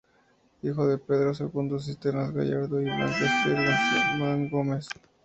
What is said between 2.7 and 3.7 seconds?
y Blanca Ester